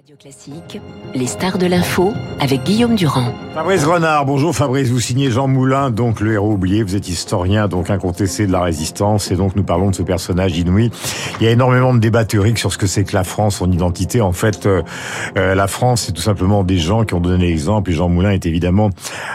Radio 0.00 0.16
Classique, 0.16 0.80
les 1.14 1.26
stars 1.26 1.58
de 1.58 1.66
l'info 1.66 2.14
avec 2.38 2.62
Guillaume 2.64 2.94
Durand. 2.94 3.34
Fabrice 3.52 3.84
Renard, 3.84 4.24
bonjour 4.24 4.56
Fabrice, 4.56 4.88
vous 4.88 4.98
signez 4.98 5.30
Jean 5.30 5.46
Moulin, 5.46 5.90
donc 5.90 6.20
le 6.20 6.32
héros 6.32 6.52
oublié, 6.52 6.82
vous 6.82 6.96
êtes 6.96 7.10
historien, 7.10 7.68
donc 7.68 7.90
incontesté 7.90 8.46
de 8.46 8.52
la 8.52 8.62
résistance, 8.62 9.30
et 9.30 9.36
donc 9.36 9.56
nous 9.56 9.62
parlons 9.62 9.90
de 9.90 9.94
ce 9.94 10.02
personnage 10.02 10.56
inouï. 10.56 10.90
Il 11.38 11.44
y 11.44 11.48
a 11.48 11.50
énormément 11.50 11.92
de 11.92 11.98
débats 11.98 12.24
théoriques 12.24 12.58
sur 12.58 12.72
ce 12.72 12.78
que 12.78 12.86
c'est 12.86 13.04
que 13.04 13.14
la 13.14 13.24
France, 13.24 13.56
son 13.56 13.70
identité. 13.70 14.22
En 14.22 14.32
fait, 14.32 14.64
euh, 14.64 14.80
euh, 15.36 15.54
la 15.54 15.66
France, 15.66 16.04
c'est 16.06 16.12
tout 16.12 16.22
simplement 16.22 16.64
des 16.64 16.78
gens 16.78 17.04
qui 17.04 17.12
ont 17.12 17.20
donné 17.20 17.48
l'exemple, 17.48 17.90
et 17.90 17.92
Jean 17.92 18.08
Moulin 18.08 18.30
est 18.30 18.46
évidemment 18.46 18.88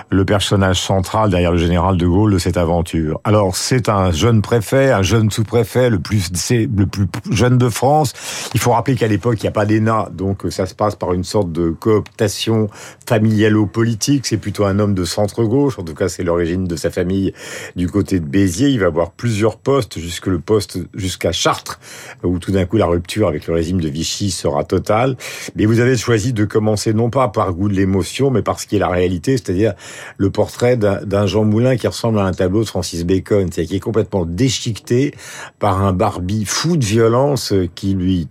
le 0.09 0.25
personnage 0.25 0.81
central 0.81 1.29
derrière 1.29 1.51
le 1.51 1.59
général 1.59 1.97
de 1.97 2.07
Gaulle 2.07 2.33
de 2.33 2.39
cette 2.39 2.57
aventure. 2.57 3.19
Alors, 3.23 3.55
c'est 3.55 3.87
un 3.87 4.09
jeune 4.09 4.41
préfet, 4.41 4.91
un 4.91 5.03
jeune 5.03 5.29
sous-préfet, 5.29 5.91
le 5.91 5.99
plus, 5.99 6.31
le 6.49 6.85
plus 6.87 7.05
jeune 7.29 7.59
de 7.59 7.69
France. 7.69 8.13
Il 8.55 8.59
faut 8.59 8.71
rappeler 8.71 8.95
qu'à 8.95 9.07
l'époque, 9.07 9.35
il 9.41 9.43
n'y 9.43 9.49
a 9.49 9.51
pas 9.51 9.67
d'ENA, 9.67 10.09
donc 10.11 10.43
ça 10.55 10.65
se 10.65 10.73
passe 10.73 10.95
par 10.95 11.13
une 11.13 11.23
sorte 11.23 11.51
de 11.51 11.69
cooptation 11.69 12.69
familialo-politique. 13.07 14.25
C'est 14.25 14.37
plutôt 14.37 14.65
un 14.65 14.79
homme 14.79 14.93
de 14.93 15.03
centre-gauche. 15.03 15.77
En 15.77 15.83
tout 15.83 15.93
cas, 15.93 16.07
c'est 16.07 16.23
l'origine 16.23 16.65
de 16.65 16.75
sa 16.75 16.89
famille 16.89 17.33
du 17.75 17.89
côté 17.89 18.19
de 18.19 18.25
Béziers. 18.25 18.69
Il 18.69 18.79
va 18.79 18.87
avoir 18.87 19.11
plusieurs 19.11 19.57
postes, 19.57 19.99
jusque 19.99 20.27
le 20.27 20.39
poste 20.39 20.79
jusqu'à 20.93 21.31
Chartres, 21.31 21.79
où 22.23 22.39
tout 22.39 22.51
d'un 22.51 22.65
coup 22.65 22.77
la 22.77 22.85
rupture 22.85 23.27
avec 23.27 23.47
le 23.47 23.53
régime 23.53 23.81
de 23.81 23.89
Vichy 23.89 24.31
sera 24.31 24.63
totale. 24.63 25.17
Mais 25.55 25.65
vous 25.65 25.79
avez 25.79 25.97
choisi 25.97 26.31
de 26.31 26.45
commencer 26.45 26.93
non 26.93 27.09
pas 27.09 27.27
par 27.27 27.53
goût 27.53 27.67
de 27.67 27.73
l'émotion, 27.73 28.31
mais 28.31 28.41
par 28.41 28.59
ce 28.59 28.67
qui 28.67 28.77
est 28.77 28.79
la 28.79 28.89
réalité, 28.89 29.33
c'est-à-dire 29.33 29.73
le 30.17 30.29
portrait 30.29 30.77
d'un 30.77 31.25
Jean 31.25 31.43
Moulin 31.43 31.75
qui 31.75 31.87
ressemble 31.87 32.19
à 32.19 32.23
un 32.23 32.31
tableau 32.31 32.61
de 32.61 32.67
Francis 32.67 33.03
Bacon, 33.05 33.51
c'est-à-dire 33.51 33.69
qui 33.69 33.75
est 33.75 33.79
complètement 33.79 34.25
déchiqueté 34.25 35.13
par 35.59 35.83
un 35.83 35.91
Barbie 35.91 36.45
fou 36.45 36.77
de 36.77 36.85
violence 36.85 37.53
qui 37.75 37.93
lui 37.93 38.27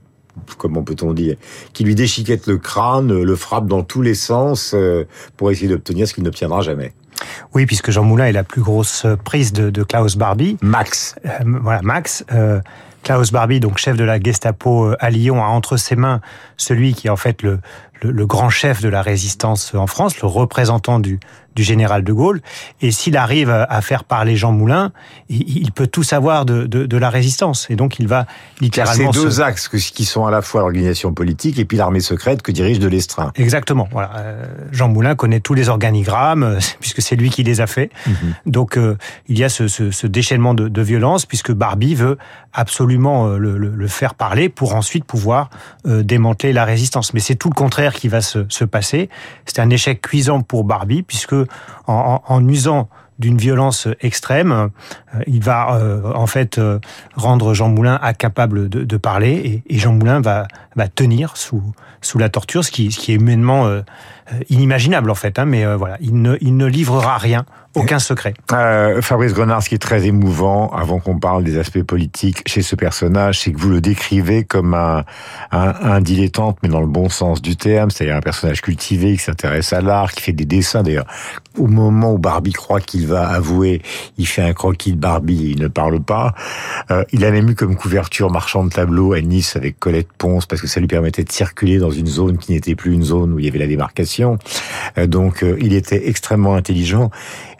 comment 0.58 0.82
peut-on 0.82 1.12
dire, 1.12 1.36
qui 1.72 1.84
lui 1.84 1.94
déchiquette 1.94 2.46
le 2.46 2.58
crâne, 2.58 3.22
le 3.22 3.36
frappe 3.36 3.66
dans 3.66 3.82
tous 3.82 4.02
les 4.02 4.14
sens 4.14 4.72
euh, 4.74 5.04
pour 5.36 5.50
essayer 5.50 5.68
d'obtenir 5.68 6.08
ce 6.08 6.14
qu'il 6.14 6.24
n'obtiendra 6.24 6.60
jamais. 6.60 6.92
Oui, 7.54 7.66
puisque 7.66 7.90
Jean 7.90 8.04
Moulin 8.04 8.26
est 8.26 8.32
la 8.32 8.44
plus 8.44 8.62
grosse 8.62 9.06
prise 9.24 9.52
de, 9.52 9.82
Klaus 9.82 10.16
Barbie. 10.16 10.56
Max. 10.60 11.16
Euh, 11.24 11.30
voilà, 11.62 11.80
Max. 11.82 12.24
Euh, 12.32 12.60
Klaus 13.02 13.32
Barbie, 13.32 13.60
donc 13.60 13.76
chef 13.76 13.96
de 13.96 14.04
la 14.04 14.18
Gestapo 14.18 14.92
à 14.98 15.10
Lyon, 15.10 15.42
a 15.42 15.46
entre 15.46 15.76
ses 15.76 15.94
mains 15.94 16.22
celui 16.56 16.94
qui 16.94 17.08
est 17.08 17.10
en 17.10 17.16
fait 17.16 17.42
le, 17.42 17.60
le, 18.02 18.26
grand 18.26 18.50
chef 18.50 18.80
de 18.82 18.88
la 18.88 19.02
résistance 19.02 19.74
en 19.74 19.86
France, 19.86 20.20
le 20.20 20.28
représentant 20.28 21.00
du, 21.00 21.20
du 21.54 21.62
général 21.62 22.04
de 22.04 22.12
Gaulle. 22.12 22.40
Et 22.80 22.90
s'il 22.90 23.16
arrive 23.16 23.50
à 23.50 23.80
faire 23.80 24.04
parler 24.04 24.36
Jean 24.36 24.52
Moulin, 24.52 24.92
il, 25.28 25.70
peut 25.72 25.86
tout 25.86 26.02
savoir 26.02 26.44
de, 26.44 26.66
de, 26.66 26.86
de, 26.86 26.96
la 26.96 27.10
résistance. 27.10 27.66
Et 27.70 27.76
donc 27.76 27.98
il 27.98 28.08
va 28.08 28.26
littéralement... 28.60 29.12
Ces 29.12 29.20
deux 29.20 29.40
axes 29.40 29.68
qui 29.68 30.04
sont 30.04 30.26
à 30.26 30.30
la 30.30 30.42
fois 30.42 30.60
l'organisation 30.62 31.12
politique 31.12 31.58
et 31.58 31.64
puis 31.64 31.76
l'armée 31.76 32.00
secrète 32.00 32.42
que 32.42 32.52
dirige 32.52 32.78
de 32.78 32.88
l'Estrin. 32.88 33.32
Exactement. 33.36 33.88
Voilà. 33.92 34.10
Euh, 34.16 34.44
Jean 34.72 34.88
Moulin 34.88 35.14
connaît 35.14 35.40
tous 35.40 35.54
les 35.54 35.68
organigrammes, 35.68 36.58
puisque 36.80 37.02
c'est 37.02 37.16
lui 37.16 37.30
qui 37.30 37.42
les 37.42 37.60
a 37.60 37.66
faits. 37.66 37.90
Mhm. 38.06 38.14
Donc 38.46 38.76
euh, 38.76 38.96
il 39.28 39.38
y 39.38 39.44
a 39.44 39.48
ce, 39.48 39.68
ce, 39.68 39.90
ce 39.90 40.06
déchaînement 40.06 40.54
de, 40.54 40.68
de, 40.68 40.82
violence, 40.82 41.24
puisque 41.24 41.52
Barbie 41.52 41.94
veut 41.94 42.18
absolument 42.52 43.28
euh, 43.28 43.38
le, 43.38 43.56
le, 43.56 43.88
faire 43.88 44.14
parler 44.14 44.48
pour 44.48 44.74
ensuite 44.74 45.04
pouvoir 45.04 45.50
démanteler 45.84 46.52
la 46.52 46.64
résistance. 46.64 47.14
Mais 47.14 47.20
c'est 47.20 47.34
tout 47.36 47.48
le 47.48 47.54
contraire 47.54 47.83
qui 47.92 48.08
va 48.08 48.20
se, 48.22 48.46
se 48.48 48.64
passer. 48.64 49.10
C'est 49.44 49.58
un 49.60 49.68
échec 49.70 50.00
cuisant 50.00 50.40
pour 50.40 50.64
Barbie, 50.64 51.02
puisque 51.02 51.34
en, 51.86 52.48
usant 52.48 52.88
d'une 53.18 53.36
violence 53.36 53.86
extrême, 54.00 54.50
euh, 54.52 55.20
il 55.26 55.42
va 55.42 55.76
euh, 55.76 56.12
en 56.14 56.26
fait 56.26 56.58
euh, 56.58 56.80
rendre 57.14 57.54
Jean 57.54 57.68
Moulin 57.68 57.98
incapable 58.02 58.68
de, 58.68 58.96
parler 58.96 59.62
et, 59.68 59.78
Jean 59.78 59.92
Moulin 59.92 60.20
va, 60.20 60.46
tenir 60.94 61.36
sous, 61.36 61.62
la 62.18 62.28
torture, 62.28 62.64
ce 62.64 62.70
qui, 62.70 62.86
est 62.86 63.14
humainement 63.14 63.70
inimaginable 64.48 65.10
en 65.10 65.14
fait. 65.14 65.38
Hein, 65.38 65.44
mais 65.44 65.64
voilà, 65.76 65.96
il 66.00 66.22
ne 66.22 66.66
livrera 66.66 67.18
rien 67.18 67.44
aucun 67.74 67.98
secret. 67.98 68.34
Euh, 68.52 69.02
Fabrice 69.02 69.32
Grenard, 69.32 69.62
ce 69.62 69.68
qui 69.68 69.74
est 69.74 69.78
très 69.78 70.06
émouvant, 70.06 70.70
avant 70.70 71.00
qu'on 71.00 71.18
parle 71.18 71.44
des 71.44 71.58
aspects 71.58 71.82
politiques 71.82 72.42
chez 72.46 72.62
ce 72.62 72.76
personnage, 72.76 73.40
c'est 73.40 73.52
que 73.52 73.58
vous 73.58 73.70
le 73.70 73.80
décrivez 73.80 74.44
comme 74.44 74.74
un, 74.74 75.04
un, 75.50 75.74
un 75.82 76.00
dilettante, 76.00 76.58
mais 76.62 76.68
dans 76.68 76.80
le 76.80 76.86
bon 76.86 77.08
sens 77.08 77.42
du 77.42 77.56
terme, 77.56 77.90
c'est-à-dire 77.90 78.16
un 78.16 78.20
personnage 78.20 78.60
cultivé 78.60 79.16
qui 79.16 79.22
s'intéresse 79.22 79.72
à 79.72 79.80
l'art, 79.80 80.12
qui 80.12 80.22
fait 80.22 80.32
des 80.32 80.44
dessins. 80.44 80.82
D'ailleurs, 80.82 81.06
au 81.58 81.66
moment 81.66 82.12
où 82.12 82.18
Barbie 82.18 82.52
croit 82.52 82.80
qu'il 82.80 83.06
va 83.06 83.28
avouer, 83.28 83.82
il 84.18 84.26
fait 84.26 84.42
un 84.42 84.52
croquis 84.52 84.92
de 84.92 84.98
Barbie 84.98 85.46
et 85.46 85.50
il 85.50 85.60
ne 85.60 85.68
parle 85.68 86.00
pas. 86.00 86.34
Euh, 86.90 87.04
il 87.12 87.24
a 87.24 87.30
même 87.30 87.50
eu 87.50 87.54
comme 87.54 87.76
couverture 87.76 88.30
marchand 88.30 88.64
de 88.64 88.70
tableau 88.70 89.12
à 89.12 89.20
Nice 89.20 89.56
avec 89.56 89.78
Colette 89.78 90.08
Ponce, 90.16 90.46
parce 90.46 90.60
que 90.60 90.68
ça 90.68 90.80
lui 90.80 90.86
permettait 90.86 91.24
de 91.24 91.32
circuler 91.32 91.78
dans 91.78 91.90
une 91.90 92.06
zone 92.06 92.38
qui 92.38 92.52
n'était 92.52 92.74
plus 92.74 92.92
une 92.92 93.04
zone 93.04 93.32
où 93.32 93.38
il 93.38 93.44
y 93.44 93.48
avait 93.48 93.58
la 93.58 93.66
démarcation. 93.66 94.38
Euh, 94.98 95.06
donc, 95.06 95.42
euh, 95.42 95.56
il 95.60 95.74
était 95.74 96.08
extrêmement 96.08 96.54
intelligent. 96.54 97.10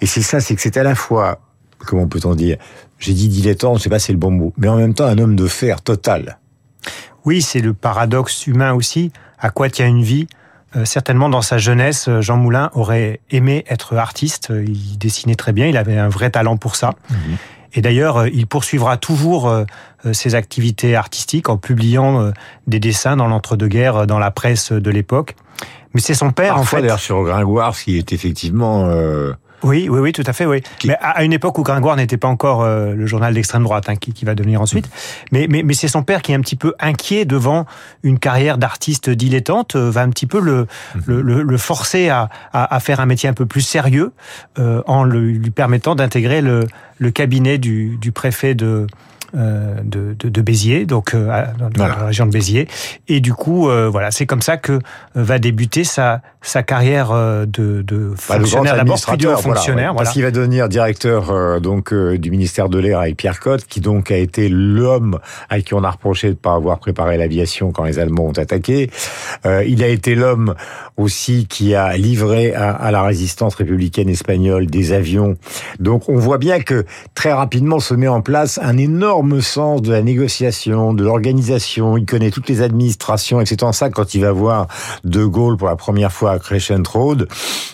C'est 0.07 0.23
ça, 0.23 0.41
c'est 0.41 0.55
que 0.55 0.61
c'est 0.61 0.77
à 0.77 0.83
la 0.83 0.95
fois, 0.95 1.41
comment 1.79 2.07
peut-on 2.07 2.35
dire, 2.35 2.59
j'ai 2.99 3.13
dit 3.13 3.29
dilettante, 3.29 3.79
je 3.79 3.85
sais 3.85 3.91
pas 3.91 3.99
si 3.99 4.07
c'est 4.07 4.13
le 4.13 4.19
bon 4.19 4.31
mot, 4.31 4.53
mais 4.57 4.69
en 4.69 4.77
même 4.77 4.95
temps 4.95 5.07
un 5.07 5.19
homme 5.19 5.37
de 5.37 5.47
fer 5.47 5.83
total. 5.83 6.39
Oui, 7.25 7.43
c'est 7.43 7.61
le 7.61 7.73
paradoxe 7.73 8.47
humain 8.47 8.75
aussi. 8.75 9.11
À 9.39 9.51
quoi 9.51 9.71
tient 9.71 9.87
une 9.87 10.03
vie 10.03 10.27
euh, 10.77 10.85
certainement 10.85 11.29
dans 11.29 11.43
sa 11.43 11.59
jeunesse, 11.59 12.09
euh, 12.09 12.21
Jean 12.21 12.37
Moulin 12.37 12.71
aurait 12.75 13.21
aimé 13.31 13.65
être 13.69 13.97
artiste. 13.97 14.53
Il 14.67 14.99
dessinait 14.99 15.37
très 15.37 15.53
bien, 15.53 15.67
il 15.67 15.77
avait 15.77 15.99
un 15.99 16.09
vrai 16.09 16.31
talent 16.31 16.57
pour 16.57 16.75
ça. 16.77 16.95
Mhm. 17.11 17.17
Et 17.75 17.81
d'ailleurs, 17.81 18.19
euh, 18.19 18.29
il 18.33 18.47
poursuivra 18.47 18.97
toujours 18.97 19.53
ses 20.13 20.35
activités 20.35 20.97
artistiques 20.97 21.49
en 21.49 21.57
publiant 21.57 22.31
des 22.67 22.79
dessins 22.79 23.17
dans 23.17 23.27
l'entre-deux-guerres, 23.27 24.07
dans 24.07 24.19
la 24.19 24.31
presse 24.31 24.71
de 24.71 24.91
l'époque. 24.91 25.35
Mais 25.95 26.01
c'est 26.01 26.13
son 26.13 26.31
père, 26.31 26.59
en 26.59 26.65
fait. 26.65 26.83
d'ailleurs, 26.83 26.99
sur 26.99 27.23
Gringoire, 27.23 27.75
ce 27.75 27.85
qui 27.85 27.97
est 27.97 28.13
effectivement 28.13 28.87
oui, 29.65 29.89
oui, 29.89 29.99
oui, 29.99 30.13
tout 30.13 30.23
à 30.27 30.33
fait, 30.33 30.47
oui. 30.47 30.63
Mais 30.85 30.97
à 31.01 31.25
une 31.25 31.33
époque 31.33 31.59
où 31.59 31.63
Gringoire 31.63 31.97
n'était 31.97 32.17
pas 32.17 32.29
encore 32.29 32.63
euh, 32.63 32.95
le 32.95 33.07
journal 33.07 33.33
d'extrême 33.35 33.63
droite, 33.63 33.89
hein, 33.89 33.97
qui, 33.97 34.13
qui, 34.13 34.25
va 34.25 34.35
devenir 34.35 34.61
ensuite. 34.61 34.89
Mais, 35.33 35.47
mais, 35.49 35.63
mais 35.63 35.75
c'est 35.75 35.89
son 35.89 36.03
père 36.03 36.23
qui 36.23 36.33
est 36.33 36.35
un 36.35 36.41
petit 36.41 36.57
peu 36.57 36.75
inquiet 36.79 37.25
devant 37.25 37.67
une 38.03 38.19
carrière 38.19 38.59
d'artiste 38.59 39.09
dilettante, 39.11 39.75
euh, 39.77 39.91
va 39.91 40.03
un 40.03 40.11
petit 40.11 40.27
peu 40.27 40.39
le, 40.39 40.67
mhm. 40.95 41.21
le, 41.21 41.43
le, 41.43 41.59
forcer 41.59 42.11
à, 42.11 42.29
à, 42.53 42.75
à, 42.75 42.81
faire 42.81 43.01
un 43.01 43.07
métier 43.07 43.29
un 43.29 43.33
peu 43.35 43.47
plus 43.47 43.63
sérieux, 43.63 44.13
euh, 44.59 44.83
en 44.87 45.05
lui 45.05 45.51
permettant 45.51 45.95
d'intégrer 45.95 46.43
le, 46.43 46.67
le 46.99 47.11
cabinet 47.11 47.59
du, 47.59 47.97
du 47.97 48.13
préfet 48.13 48.55
de 48.55 48.87
de, 49.35 50.15
de, 50.19 50.29
de, 50.29 50.41
Béziers, 50.43 50.87
donc 50.87 51.15
euh, 51.15 51.45
dans 51.59 51.87
la 51.87 51.95
région 51.95 52.27
de 52.27 52.31
Béziers. 52.31 52.69
Et 53.09 53.21
du 53.21 53.33
coup, 53.33 53.69
euh, 53.69 53.89
voilà, 53.91 54.11
c'est 54.11 54.27
comme 54.27 54.43
ça 54.43 54.57
que 54.57 54.79
va 55.15 55.39
débuter 55.39 55.85
sa, 55.85 56.21
sa 56.43 56.63
carrière 56.63 57.13
de, 57.13 57.47
de 57.83 58.11
bah, 58.29 58.39
fonctionnaire 58.39 58.77
d'abord, 58.77 59.01
puis 59.01 59.27
fonctionnaire. 59.43 59.93
Voilà, 59.93 60.05
Parce 60.05 60.13
qu'il 60.13 60.23
va 60.23 60.31
devenir 60.31 60.69
directeur 60.69 61.61
donc 61.61 61.93
du 61.95 62.31
ministère 62.31 62.69
de 62.69 62.79
l'air 62.79 63.01
avec 63.01 63.17
Pierre 63.17 63.41
Cotte, 63.41 63.65
qui 63.65 63.81
donc 63.81 64.11
a 64.11 64.17
été 64.17 64.49
l'homme 64.49 65.19
à 65.49 65.61
qui 65.61 65.75
on 65.75 65.85
a 65.85 65.91
reproché 65.91 66.29
de 66.29 66.33
ne 66.33 66.39
pas 66.39 66.55
avoir 66.55 66.79
préparé 66.79 67.17
l'aviation 67.17 67.73
quand 67.73 67.85
les 67.85 67.99
Allemands 67.99 68.27
ont 68.27 68.39
attaqué. 68.39 68.91
Il 69.45 69.83
a 69.83 69.89
été 69.89 70.15
l'homme 70.15 70.55
aussi 70.97 71.47
qui 71.47 71.75
a 71.75 71.97
livré 71.97 72.55
à, 72.55 72.71
à 72.71 72.91
la 72.91 73.03
résistance 73.03 73.55
républicaine 73.55 74.09
espagnole 74.09 74.67
des 74.67 74.93
avions. 74.93 75.37
Donc 75.81 76.09
on 76.09 76.17
voit 76.17 76.39
bien 76.39 76.61
que 76.61 76.85
très 77.15 77.33
rapidement 77.33 77.81
se 77.81 77.95
met 77.95 78.09
en 78.09 78.21
place 78.21 78.59
un 78.63 78.77
énorme 78.77 79.41
sens 79.41 79.83
de 79.83 79.91
la 79.91 80.03
négociation, 80.03 80.95
de 80.95 81.05
l'organisation. 81.05 81.97
Il 81.97 82.07
connaît 82.07 82.31
toutes 82.31 82.49
les 82.49 82.63
administrations, 82.63 83.41
etc. 83.41 83.57
En 83.63 83.73
ça, 83.73 83.91
quand 83.91 84.15
il 84.15 84.21
va 84.21 84.33
voir 84.33 84.69
De 85.05 85.25
Gaulle 85.25 85.57
pour 85.57 85.69
la 85.69 85.77
première 85.77 86.13
fois 86.13 86.33
à 86.33 86.39
Crescent 86.39 86.83
Road, 86.93 87.29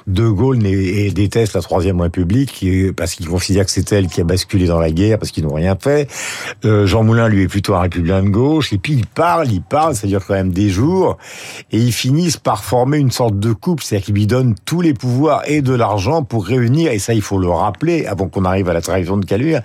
De 0.07 0.29
Gaulle 0.29 0.59
déteste 0.59 1.55
la 1.55 1.63
Troisième 1.63 2.01
République 2.01 2.65
parce 2.97 3.15
qu'il 3.15 3.29
considère 3.29 3.65
que 3.65 3.71
c'est 3.71 3.93
elle 3.93 4.09
qui 4.09 4.21
a 4.21 4.25
basculé 4.25 4.67
dans 4.67 4.79
la 4.79 4.91
guerre 4.91 5.19
parce 5.19 5.31
qu'ils 5.31 5.45
n'ont 5.45 5.55
rien 5.55 5.77
fait. 5.81 6.09
Euh, 6.65 6.87
Jean 6.87 7.03
Moulin, 7.03 7.29
lui, 7.29 7.43
est 7.43 7.49
plutôt 7.49 7.75
un 7.75 7.81
républicain 7.81 8.23
de 8.23 8.29
gauche. 8.29 8.73
Et 8.73 8.79
puis, 8.79 8.95
il 8.95 9.07
parle, 9.07 9.51
il 9.51 9.63
parle, 9.63 9.95
ça 9.95 10.07
dure 10.07 10.25
quand 10.25 10.35
même 10.35 10.53
des 10.53 10.69
jours. 10.69 11.19
Et 11.73 11.79
ils 11.79 11.93
finissent 11.93 12.37
par 12.37 12.65
former 12.65 12.99
une 12.99 13.11
sorte 13.11 13.39
de 13.39 13.53
couple. 13.53 13.83
C'est-à-dire 13.83 14.07
qu'il 14.07 14.15
lui 14.15 14.27
donne 14.27 14.55
tous 14.65 14.81
les 14.81 14.95
pouvoirs 14.95 15.43
et 15.47 15.63
de 15.63 15.75
l'argent 15.75 16.23
pour 16.23 16.47
réunir, 16.47 16.93
et 16.93 16.99
ça, 16.99 17.15
il 17.15 17.23
faut 17.23 17.39
le 17.39 17.49
rappeler, 17.49 18.07
avant 18.07 18.29
qu'on 18.29 18.45
arrive 18.45 18.69
à 18.69 18.73
la 18.73 18.81
trahison 18.83 19.17
de 19.17 19.25
Caluire, 19.25 19.63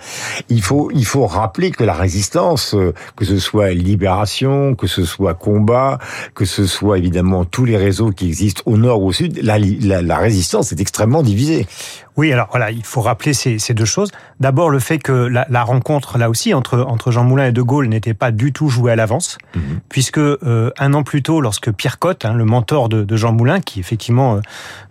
il 0.48 0.62
faut, 0.62 0.90
il 0.94 1.04
faut 1.04 1.26
rappeler 1.26 1.70
que 1.70 1.84
la 1.84 1.94
résistance, 1.94 2.74
euh, 2.74 2.92
que 3.16 3.24
ce 3.24 3.38
soit 3.38 3.70
libération, 3.70 4.74
que 4.74 4.86
ce 4.86 5.04
soit 5.04 5.34
combat, 5.34 5.98
que 6.34 6.44
ce 6.44 6.66
soit 6.66 6.98
évidemment 6.98 7.44
tous 7.44 7.64
les 7.64 7.76
réseaux 7.76 8.10
qui 8.10 8.26
existent 8.26 8.62
au 8.66 8.76
nord 8.76 9.02
ou 9.02 9.08
au 9.08 9.12
sud, 9.12 9.40
la, 9.42 9.58
la, 9.58 10.02
la 10.02 10.16
résistance 10.16 10.72
est 10.72 10.80
extrêmement 10.80 11.22
divisée. 11.22 11.66
Oui, 12.16 12.32
alors 12.32 12.48
voilà, 12.50 12.70
il 12.70 12.84
faut 12.84 13.00
rappeler 13.00 13.32
ces, 13.32 13.58
ces 13.58 13.74
deux 13.74 13.84
choses. 13.84 14.10
D'abord, 14.40 14.70
le 14.70 14.78
fait 14.78 14.98
que 14.98 15.12
la, 15.12 15.46
la, 15.50 15.62
rencontre, 15.64 16.18
là 16.18 16.30
aussi, 16.30 16.54
entre, 16.54 16.78
entre 16.80 17.10
Jean 17.10 17.24
Moulin 17.24 17.46
et 17.46 17.52
De 17.52 17.62
Gaulle 17.62 17.88
n'était 17.88 18.14
pas 18.14 18.30
du 18.30 18.52
tout 18.52 18.68
jouée 18.68 18.92
à 18.92 18.96
l'avance, 18.96 19.38
mhm. 19.54 19.80
puisque 19.88 20.18
euh, 20.18 20.70
un 20.78 20.94
an 20.94 21.02
plus 21.02 21.22
tôt, 21.22 21.40
lorsque 21.40 21.70
Pierre 21.72 21.98
Cotte, 21.98 22.24
hein, 22.24 22.34
le 22.34 22.44
mentor 22.44 22.88
de, 22.88 23.04
de, 23.04 23.16
Jean 23.16 23.32
Moulin, 23.32 23.60
qui 23.60 23.80
effectivement 23.80 24.36
euh, 24.36 24.40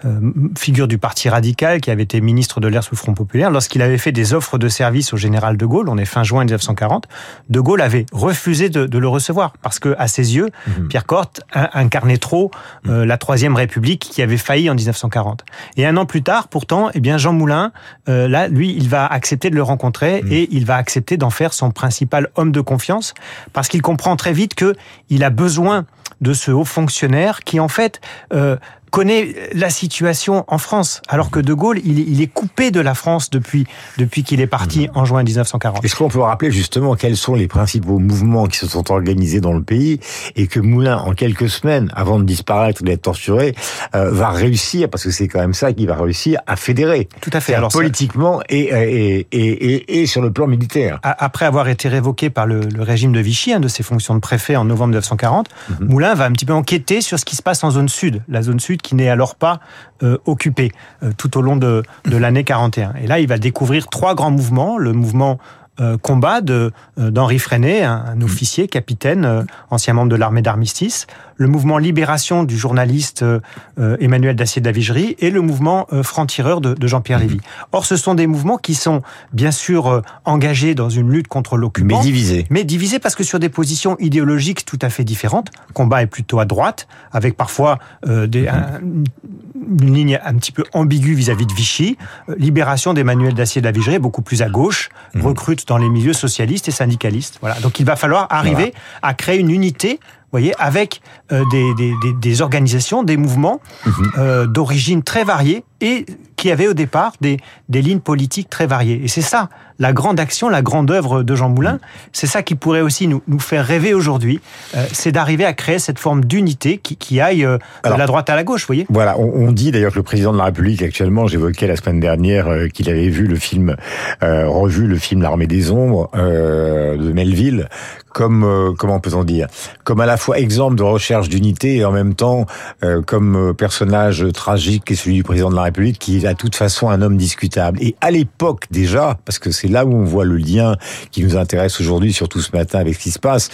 euh, 0.05 0.31
figure 0.57 0.87
du 0.87 0.97
Parti 0.97 1.29
radical, 1.29 1.81
qui 1.81 1.91
avait 1.91 2.03
été 2.03 2.21
ministre 2.21 2.59
de 2.59 2.67
l'air 2.67 2.83
sous 2.83 2.95
le 2.95 2.99
Front 2.99 3.13
populaire, 3.13 3.49
lorsqu'il 3.49 3.81
avait 3.81 3.97
fait 3.97 4.11
des 4.11 4.33
offres 4.33 4.57
de 4.57 4.67
service 4.67 5.13
au 5.13 5.17
général 5.17 5.57
De 5.57 5.65
Gaulle, 5.65 5.89
on 5.89 5.97
est 5.97 6.05
fin 6.05 6.23
juin 6.23 6.43
1900 6.43 6.65
1940, 6.65 7.07
De 7.49 7.59
Gaulle 7.59 7.81
avait 7.81 8.05
refusé 8.11 8.69
de, 8.69 8.97
le 8.97 9.07
recevoir 9.07 9.53
parce 9.61 9.79
que, 9.79 9.95
à 9.97 10.07
ses 10.07 10.35
yeux, 10.35 10.49
mhm. 10.67 10.87
Pierre 10.87 11.05
Corte 11.05 11.41
incarnait 11.53 12.17
trop 12.17 12.51
euh, 12.87 13.05
la 13.05 13.17
Troisième 13.17 13.55
République 13.55 14.01
qui 14.11 14.21
avait 14.21 14.37
failli 14.37 14.69
en 14.69 14.75
1940. 14.75 15.43
Et 15.77 15.85
un 15.85 15.97
an 15.97 16.05
plus 16.05 16.23
tard, 16.23 16.47
pourtant, 16.47 16.89
eh 16.93 16.99
bien 16.99 17.14
Jean 17.17 17.33
Moulin, 17.33 17.71
euh, 18.09 18.27
là, 18.27 18.47
lui, 18.47 18.73
il 18.75 18.89
va 18.89 19.05
accepter 19.05 19.49
de 19.49 19.55
le 19.55 19.63
rencontrer 19.63 20.21
mhm. 20.21 20.31
et 20.31 20.47
il 20.51 20.65
va 20.65 20.75
accepter 20.75 21.17
d'en 21.17 21.29
faire 21.29 21.53
son 21.53 21.71
principal 21.71 22.29
homme 22.35 22.51
de 22.51 22.61
confiance 22.61 23.13
parce 23.53 23.67
qu'il 23.67 23.81
comprend 23.81 24.15
très 24.15 24.33
vite 24.33 24.55
que 24.55 24.75
il 25.09 25.23
a 25.23 25.29
besoin 25.29 25.85
de 26.21 26.33
ce 26.33 26.51
haut 26.51 26.65
fonctionnaire 26.65 27.41
qui 27.41 27.59
en 27.59 27.67
fait 27.67 27.99
euh, 28.33 28.57
connaît 28.95 29.35
la 29.53 29.69
situation 29.69 30.45
en 30.47 30.57
France, 30.57 31.01
alors 31.09 31.29
que 31.29 31.41
De 31.41 31.53
Gaulle, 31.53 31.79
il, 31.83 32.21
est 32.21 32.27
coupé 32.27 32.71
de 32.71 32.79
la 32.79 32.93
France 32.93 33.29
depuis, 33.29 33.67
depuis 33.97 34.23
qu'il 34.23 34.39
est 34.39 34.47
parti 34.47 34.87
en 34.93 35.03
juin 35.03 35.21
1940. 35.21 35.83
Est-ce 35.83 35.97
qu'on 35.97 36.07
peut 36.07 36.21
rappeler 36.21 36.49
justement 36.49 36.95
quels 36.95 37.17
sont 37.17 37.35
les 37.35 37.49
principaux 37.49 37.99
mouvements 37.99 38.45
qui 38.45 38.57
se 38.57 38.67
sont 38.67 38.89
organisés 38.93 39.41
dans 39.41 39.51
le 39.51 39.61
pays 39.61 39.99
et 40.37 40.47
que 40.47 40.61
Moulin, 40.61 40.97
en 40.97 41.11
quelques 41.11 41.49
semaines, 41.49 41.91
avant 41.93 42.19
de 42.19 42.23
disparaître, 42.23 42.83
d'être 42.83 43.01
torturé, 43.01 43.53
euh, 43.95 44.11
va 44.11 44.29
réussir, 44.29 44.89
parce 44.89 45.03
que 45.03 45.11
c'est 45.11 45.27
quand 45.27 45.39
même 45.39 45.53
ça 45.53 45.73
qu'il 45.73 45.87
va 45.87 45.95
réussir 45.95 46.39
à 46.47 46.55
fédérer. 46.55 47.09
Tout 47.19 47.31
à 47.33 47.41
fait. 47.41 47.53
Alors, 47.53 47.71
politiquement 47.71 48.39
et, 48.47 48.69
et, 48.69 49.27
et, 49.33 50.01
et, 50.01 50.05
sur 50.05 50.21
le 50.21 50.31
plan 50.31 50.47
militaire. 50.47 51.01
Après 51.03 51.45
avoir 51.45 51.67
été 51.67 51.89
révoqué 51.89 52.29
par 52.29 52.47
le, 52.47 52.61
régime 52.79 53.11
de 53.11 53.19
Vichy, 53.19 53.59
de 53.59 53.67
ses 53.67 53.83
fonctions 53.83 54.15
de 54.15 54.21
préfet 54.21 54.55
en 54.55 54.63
novembre 54.63 54.91
1940, 54.91 55.49
mhm. 55.81 55.87
Moulin 55.89 56.13
va 56.13 56.23
un 56.23 56.31
petit 56.31 56.45
peu 56.45 56.53
enquêter 56.53 57.01
sur 57.01 57.19
ce 57.19 57.25
qui 57.25 57.35
se 57.35 57.41
passe 57.41 57.61
en 57.65 57.71
zone 57.71 57.89
sud. 57.89 58.23
La 58.29 58.41
zone 58.41 58.61
sud 58.61 58.83
qui 58.85 58.95
n'est 58.95 59.09
alors 59.09 59.35
pas 59.35 59.59
euh, 60.03 60.19
occupé 60.25 60.71
euh, 61.01 61.11
tout 61.17 61.37
au 61.37 61.41
long 61.41 61.55
de, 61.55 61.81
de 62.05 62.17
l'année 62.17 62.43
41. 62.43 62.93
Et 63.01 63.07
là, 63.07 63.19
il 63.19 63.27
va 63.27 63.39
découvrir 63.39 63.87
trois 63.87 64.13
grands 64.13 64.29
mouvements. 64.29 64.77
Le 64.77 64.93
mouvement 64.93 65.39
euh, 65.79 65.97
combat 65.97 66.41
de 66.41 66.71
d'Henri 66.97 67.39
Freinet, 67.39 67.83
un, 67.83 68.21
officier, 68.21 68.67
capitaine, 68.67 69.45
ancien 69.69 69.93
membre 69.93 70.09
de 70.09 70.15
l'armée 70.15 70.41
d'armistice, 70.41 71.07
le 71.37 71.47
mouvement 71.47 71.77
Libération 71.77 72.43
du 72.43 72.57
journaliste 72.57 73.23
euh, 73.23 73.39
euh, 73.79 73.97
Emmanuel 73.99 74.35
Dacier 74.35 74.61
de 74.61 74.65
la 74.65 74.71
Vigerie 74.71 75.15
et 75.19 75.29
le 75.29 75.41
mouvement 75.41 75.87
euh, 75.91 76.03
Franc-Tireur 76.03 76.61
de, 76.61 76.87
Jean-Pierre 76.87 77.19
Lévy. 77.19 77.39
Or, 77.71 77.85
ce 77.85 77.95
sont 77.95 78.15
des 78.15 78.27
mouvements 78.27 78.57
qui 78.57 78.75
sont 78.75 79.01
bien 79.33 79.51
sûr 79.51 80.03
engagés 80.23 80.75
dans 80.75 80.89
une 80.89 81.11
lutte 81.11 81.27
contre 81.27 81.57
l'occupant. 81.57 81.97
Mais 81.97 82.01
divisés. 82.01 82.45
Mais 82.49 82.63
divisés 82.63 82.99
parce 82.99 83.15
que 83.15 83.23
sur 83.23 83.39
des 83.39 83.49
positions 83.49 83.97
idéologiques 83.99 84.65
tout 84.65 84.79
à 84.81 84.89
fait 84.89 85.03
différentes. 85.03 85.49
Combat 85.73 86.03
est 86.03 86.07
plutôt 86.07 86.39
à 86.39 86.45
droite, 86.45 86.87
avec 87.11 87.35
parfois 87.35 87.79
des, 88.05 88.47
une 88.47 89.93
ligne 89.93 90.19
un 90.23 90.35
petit 90.35 90.51
peu 90.51 90.63
ambiguë 90.73 91.15
vis-à-vis 91.15 91.47
de 91.47 91.53
Vichy. 91.53 91.97
Libération 92.37 92.93
d'Emmanuel 92.93 93.33
Dacier 93.33 93.61
de 93.61 93.65
la 93.65 93.71
Vigerie 93.71 93.99
beaucoup 93.99 94.21
plus 94.21 94.41
à 94.41 94.49
gauche, 94.49 94.89
mmh. 95.15 95.21
Dans 95.67 95.77
les 95.77 95.89
milieux 95.89 96.13
socialistes 96.13 96.67
et 96.67 96.71
syndicalistes. 96.71 97.37
Voilà. 97.41 97.59
Donc 97.59 97.79
il 97.79 97.85
va 97.85 97.95
falloir 97.95 98.27
arriver 98.29 98.73
à 99.01 99.13
créer 99.13 99.39
une 99.39 99.49
unité 99.49 99.99
voyez, 100.35 100.53
avec 100.59 101.01
euh, 101.31 101.43
des, 101.51 101.73
des, 101.75 101.93
des, 102.13 102.41
organisations, 102.41 103.03
des 103.03 103.17
mouvements 103.17 103.61
mhm. 103.85 104.11
euh, 104.17 104.47
d'origine 104.47 105.01
très 105.01 105.23
variée 105.23 105.63
et 105.81 106.05
qui 106.35 106.51
avaient 106.51 106.67
au 106.67 106.73
départ 106.73 107.13
des, 107.21 107.37
des 107.69 107.81
lignes 107.81 107.99
politiques 107.99 108.49
très 108.49 108.67
variées. 108.67 109.01
Et 109.03 109.07
c'est 109.07 109.21
ça, 109.21 109.49
la 109.79 109.93
grande 109.93 110.19
action, 110.19 110.49
la 110.49 110.61
grande 110.61 110.91
œuvre 110.91 111.23
de 111.23 111.35
Jean 111.35 111.49
Moulin, 111.49 111.79
c'est 112.13 112.27
ça 112.27 112.43
qui 112.43 112.55
pourrait 112.55 112.81
aussi 112.81 113.07
nous, 113.07 113.21
nous 113.27 113.39
faire 113.39 113.65
rêver 113.65 113.93
aujourd'hui, 113.93 114.39
euh, 114.75 114.85
c'est 114.91 115.11
d'arriver 115.11 115.45
à 115.45 115.53
créer 115.53 115.79
cette 115.79 115.99
forme 115.99 116.25
d'unité 116.25 116.77
qui, 116.77 116.95
qui 116.95 117.19
aille 117.19 117.43
de 117.43 117.89
la 117.89 118.05
droite 118.05 118.29
à 118.29 118.35
la 118.35 118.43
gauche, 118.43 118.61
vous 118.61 118.67
voyez 118.67 118.85
Voilà, 118.89 119.17
on, 119.19 119.51
dit 119.51 119.71
d'ailleurs 119.71 119.91
que 119.91 119.97
le 119.97 120.03
président 120.03 120.33
de 120.33 120.37
la 120.37 120.45
République 120.45 120.81
actuellement, 120.81 121.27
j'évoquais 121.27 121.67
la 121.67 121.75
semaine 121.75 121.99
dernière 121.99 122.47
qu'il 122.73 122.89
avait 122.89 123.09
vu 123.09 123.27
le 123.27 123.35
film, 123.35 123.75
revu 124.21 124.87
le 124.87 124.97
film 124.97 125.21
L'armée 125.21 125.47
des 125.47 125.71
ombres 125.71 126.09
de 126.13 127.11
Melville, 127.13 127.69
comme, 128.09 128.75
comment 128.77 128.99
peut-on 128.99 129.23
dire, 129.23 129.47
comme 129.83 129.99
à 129.99 130.05
la 130.05 130.17
fois 130.17 130.39
exemple 130.39 130.75
de 130.75 130.83
recherche 130.83 131.29
d'unité 131.29 131.77
et 131.77 131.85
en 131.85 131.91
même 131.91 132.13
temps 132.13 132.45
euh, 132.83 133.01
comme 133.01 133.35
euh, 133.35 133.53
personnage 133.53 134.25
tragique 134.33 134.89
est 134.91 134.95
celui 134.95 135.15
du 135.15 135.23
président 135.23 135.49
de 135.49 135.55
la 135.55 135.63
République 135.63 135.99
qui 135.99 136.24
est 136.25 136.29
à 136.29 136.33
toute 136.33 136.55
façon 136.55 136.89
un 136.89 137.01
homme 137.01 137.17
discutable. 137.17 137.81
Et 137.81 137.95
à 138.01 138.11
l'époque 138.11 138.65
déjà, 138.71 139.17
parce 139.25 139.39
que 139.39 139.51
c'est 139.51 139.67
là 139.67 139.85
où 139.85 139.93
on 139.93 140.03
voit 140.03 140.25
le 140.25 140.37
lien 140.37 140.75
qui 141.11 141.23
nous 141.23 141.37
intéresse 141.37 141.79
aujourd'hui, 141.79 142.13
surtout 142.13 142.41
ce 142.41 142.55
matin 142.55 142.79
avec 142.79 142.95
ce 142.95 142.99
qui 142.99 143.11
se 143.11 143.19
passe, 143.19 143.49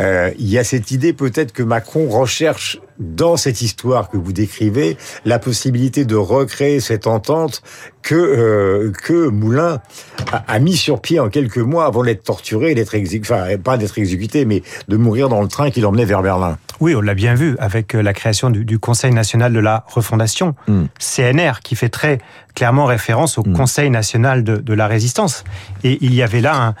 euh, 0.00 0.30
il 0.38 0.48
y 0.48 0.58
a 0.58 0.64
cette 0.64 0.90
idée 0.90 1.12
peut-être 1.12 1.52
que 1.52 1.62
Macron 1.62 2.08
recherche 2.08 2.80
dans 2.98 3.36
cette 3.36 3.62
histoire 3.62 4.08
que 4.08 4.16
vous 4.16 4.32
décrivez 4.32 4.96
la 5.24 5.38
possibilité 5.38 6.04
de 6.04 6.16
recréer 6.16 6.80
cette 6.80 7.06
entente 7.06 7.62
que 8.02 8.14
euh, 8.14 8.92
que 9.02 9.28
Moulin 9.28 9.80
a, 10.32 10.44
a, 10.46 10.58
mis 10.58 10.76
sur 10.76 11.00
pied 11.00 11.20
en 11.20 11.28
quelques 11.28 11.58
mois 11.58 11.86
avant 11.86 12.04
d'être 12.04 12.22
torturé, 12.22 12.74
d'être 12.74 12.94
exécuté, 12.94 13.34
enfin 13.34 13.58
pas 13.58 13.76
d'être 13.76 13.98
exécuté, 13.98 14.44
mais 14.44 14.62
de 14.88 14.96
mourir 14.96 15.28
dans 15.28 15.40
le 15.40 15.48
train 15.48 15.70
qui 15.70 15.80
l'emmenait 15.80 16.04
vers 16.04 16.22
Berlin. 16.22 16.58
Oui, 16.80 16.94
on 16.94 17.00
l'a 17.00 17.14
bien 17.14 17.34
vu 17.34 17.56
avec 17.58 17.94
euh, 17.94 18.02
la 18.02 18.12
création 18.12 18.50
du, 18.50 18.64
du, 18.64 18.78
Conseil 18.78 19.12
national 19.12 19.52
de 19.52 19.60
la 19.60 19.84
refondation, 19.86 20.54
hmm. 20.66 20.84
CNR, 20.98 21.60
qui 21.62 21.76
fait 21.76 21.88
très 21.88 22.18
clairement 22.54 22.84
référence 22.84 23.38
au 23.38 23.42
hmm. 23.42 23.52
Conseil 23.54 23.90
national 23.90 24.44
de, 24.44 24.56
de, 24.56 24.74
la 24.74 24.86
résistance. 24.86 25.44
Et 25.84 25.98
il 26.00 26.14
y 26.14 26.22
avait 26.22 26.40
là 26.40 26.56
un, 26.56 26.74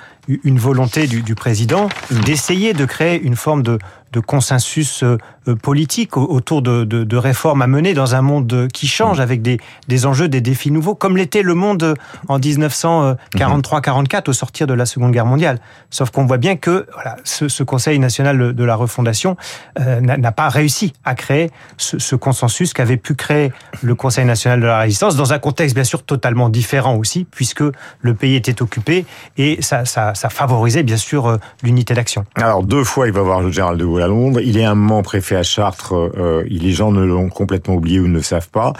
une 0.44 0.58
volonté 0.58 1.06
du, 1.06 1.22
du 1.22 1.34
président 1.34 1.88
hmm. 2.10 2.20
d'essayer 2.20 2.72
de 2.72 2.84
créer 2.84 3.20
une 3.20 3.36
forme 3.36 3.62
de, 3.62 3.78
de 4.14 4.20
consensus 4.20 5.02
euh, 5.02 5.18
euh, 5.48 5.56
politique 5.56 6.16
autour 6.16 6.62
de, 6.62 7.16
réformes 7.16 7.62
à 7.62 7.66
mener 7.66 7.94
dans 7.94 8.14
un 8.14 8.22
monde 8.22 8.68
qui 8.72 8.86
change 8.86 9.20
avec 9.20 9.42
des, 9.42 9.58
enjeux, 10.06 10.28
des 10.28 10.40
défis 10.40 10.70
nouveaux, 10.70 10.94
comme 10.94 11.16
l'était 11.16 11.42
le 11.42 11.54
monde 11.54 11.94
en 12.28 12.38
1943-44 12.38 14.30
au 14.30 14.32
sortir 14.32 14.66
de 14.66 14.74
la 14.74 14.86
Seconde 14.86 15.12
Guerre 15.12 15.26
mondiale. 15.26 15.58
Sauf 15.90 16.10
qu'on 16.10 16.26
voit 16.26 16.38
bien 16.38 16.56
que 16.56 16.86
ce, 17.24 17.62
Conseil 17.64 17.98
national 17.98 18.54
de 18.54 18.64
la 18.64 18.76
refondation 18.76 19.36
euh, 19.80 20.00
n'a 20.00 20.32
pas 20.32 20.48
réussi 20.48 20.92
à 21.04 21.14
créer 21.14 21.50
ce, 21.76 22.14
consensus 22.14 22.72
qu'avait 22.72 22.96
pu 22.96 23.14
créer 23.14 23.52
le 23.82 23.94
Conseil 23.94 24.24
national 24.24 24.60
de 24.60 24.66
la 24.66 24.78
résistance 24.78 25.16
dans 25.16 25.32
un 25.32 25.38
contexte 25.38 25.74
bien 25.74 25.84
sûr 25.84 26.02
totalement 26.02 26.48
différent 26.48 26.94
aussi, 26.96 27.26
puisque 27.30 27.64
le 28.00 28.14
pays 28.14 28.36
était 28.36 28.62
occupé 28.62 29.06
et 29.36 29.60
ça, 29.62 29.84
ça, 29.84 30.14
ça 30.14 30.30
favorisait 30.30 30.82
bien 30.82 30.96
sûr 30.96 31.38
l'unité 31.62 31.94
d'action. 31.94 32.24
Alors 32.36 32.62
deux 32.62 32.84
fois, 32.84 33.06
il 33.06 33.12
va 33.12 33.22
voir 33.22 33.40
le 33.40 33.50
général 33.50 33.76
de 33.76 33.84
Gaulle 33.84 34.02
Londres. 34.06 34.40
Il 34.40 34.58
est 34.58 34.64
un 34.64 34.74
moment 34.74 35.02
préfet 35.02 35.36
à 35.36 35.42
Chartres. 35.42 35.94
Euh, 35.94 36.44
les 36.46 36.72
gens 36.72 36.92
ne 36.92 37.04
l'ont 37.04 37.28
complètement 37.28 37.74
oublié 37.74 38.00
ou 38.00 38.08
ne 38.08 38.14
le 38.14 38.22
savent 38.22 38.50
pas. 38.50 38.72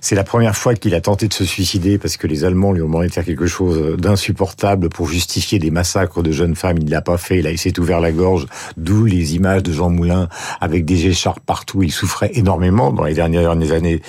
C'est 0.00 0.14
la 0.14 0.24
première 0.24 0.56
fois 0.56 0.74
qu'il 0.74 0.94
a 0.94 1.00
tenté 1.00 1.28
de 1.28 1.34
se 1.34 1.44
suicider 1.44 1.98
parce 1.98 2.16
que 2.16 2.26
les 2.26 2.44
Allemands 2.44 2.72
lui 2.72 2.82
ont 2.82 2.86
demandé 2.86 3.08
de 3.08 3.12
faire 3.12 3.24
quelque 3.24 3.46
chose 3.46 3.96
d'insupportable 3.96 4.88
pour 4.88 5.08
justifier 5.08 5.58
des 5.58 5.70
massacres 5.70 6.22
de 6.22 6.32
jeunes 6.32 6.54
femmes. 6.54 6.78
Il 6.78 6.86
ne 6.86 6.90
l'a 6.90 7.02
pas 7.02 7.18
fait. 7.18 7.40
Il 7.40 7.58
s'est 7.58 7.78
ouvert 7.78 8.00
la 8.00 8.12
gorge. 8.12 8.46
D'où 8.76 9.04
les 9.04 9.34
images 9.34 9.62
de 9.62 9.72
Jean 9.72 9.90
Moulin 9.90 10.28
avec 10.60 10.84
des 10.84 11.06
écharpes 11.06 11.44
partout. 11.44 11.82
Il 11.82 11.92
souffrait 11.92 12.30
énormément 12.34 12.92
dans 12.92 13.04
les 13.04 13.14
dernières 13.14 13.50
années 13.50 14.00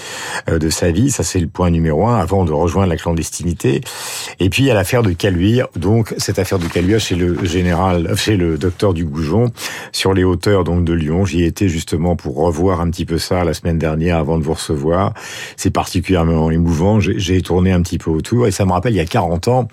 euh, 0.50 0.60
de 0.60 0.70
sa 0.70 0.92
vie. 0.92 1.12
Ça, 1.12 1.24
c'est 1.24 1.40
le 1.40 1.48
point 1.48 1.70
numéro 1.70 2.08
un 2.08 2.18
avant 2.18 2.46
de 2.46 2.52
rejoindre 2.52 2.90
la 2.90 2.98
clandestinité. 2.98 3.82
Et 4.40 4.50
puis, 4.50 4.64
il 4.64 4.66
y 4.68 4.72
a 4.72 4.74
l'affaire 4.74 5.04
de 5.04 5.12
Caluire. 5.12 5.68
Donc, 5.76 6.14
cette 6.18 6.40
affaire 6.40 6.60
de 6.60 6.68
Caluire 6.68 7.00
chez 7.00 7.16
le 7.16 7.44
général, 7.46 8.16
chez 8.18 8.38
le 8.38 8.58
docteur 8.58 8.94
du 8.94 9.06
Goujon, 9.06 9.52
sur 9.92 10.14
les 10.14 10.24
hauteurs 10.24 10.55
donc 10.64 10.86
de 10.86 10.94
Lyon. 10.94 11.26
J'y 11.26 11.44
étais 11.44 11.68
justement 11.68 12.16
pour 12.16 12.38
revoir 12.38 12.82
un 12.82 12.90
petit 12.90 13.06
peu 13.06 13.18
ça 13.18 13.44
la 13.44 13.54
semaine 13.54 13.78
dernière 13.78 14.18
avant 14.18 14.38
de 14.38 14.44
vous 14.44 14.54
recevoir. 14.54 15.14
C'est 15.58 15.72
particulièrement 15.72 16.52
émouvant. 16.52 17.00
J'ai 17.00 17.42
tourné 17.42 17.72
un 17.72 17.82
petit 17.82 17.98
peu 17.98 18.12
autour 18.12 18.48
et 18.48 18.52
ça 18.52 18.66
me 18.66 18.72
rappelle 18.72 18.94
il 18.94 18.98
y 18.98 19.02
a 19.02 19.06
40 19.06 19.48
ans 19.48 19.68